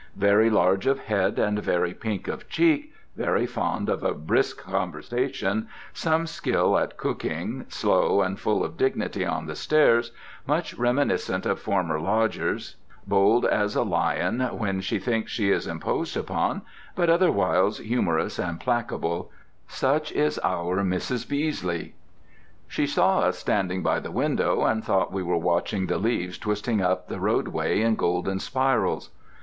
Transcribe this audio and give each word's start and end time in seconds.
Very 0.17 0.49
large 0.49 0.87
of 0.87 0.97
head 1.01 1.37
and 1.37 1.59
very 1.59 1.93
pink 1.93 2.27
of 2.27 2.49
cheek, 2.49 2.91
very 3.15 3.45
fond 3.45 3.87
of 3.87 4.01
a 4.03 4.15
brisk 4.15 4.57
conversation, 4.57 5.67
some 5.93 6.25
skill 6.25 6.75
at 6.79 6.97
cooking, 6.97 7.65
slow 7.69 8.23
and 8.23 8.39
full 8.39 8.63
of 8.63 8.77
dignity 8.77 9.23
on 9.23 9.45
the 9.45 9.55
stairs, 9.55 10.11
much 10.47 10.73
reminiscent 10.73 11.45
of 11.45 11.59
former 11.59 11.99
lodgers, 11.99 12.77
bold 13.05 13.45
as 13.45 13.75
a 13.75 13.83
lion 13.83 14.39
when 14.57 14.81
she 14.81 14.97
thinks 14.97 15.31
she 15.31 15.51
is 15.51 15.67
imposed 15.67 16.17
upon, 16.17 16.63
but 16.95 17.07
otherwhiles 17.07 17.77
humorous 17.77 18.39
and 18.39 18.59
placable—such 18.59 20.11
is 20.13 20.39
our 20.39 20.77
Mrs. 20.79 21.27
Beesley. 21.29 21.93
She 22.67 22.87
saw 22.87 23.19
us 23.19 23.37
standing 23.37 23.83
by 23.83 23.99
the 23.99 24.09
window, 24.09 24.63
and 24.65 24.83
thought 24.83 25.13
we 25.13 25.21
were 25.21 25.37
watching 25.37 25.85
the 25.85 25.99
leaves 25.99 26.39
twisting 26.39 26.81
up 26.81 27.07
the 27.07 27.19
roadway 27.19 27.81
in 27.81 27.95
golden 27.95 28.39
spirals. 28.39 29.11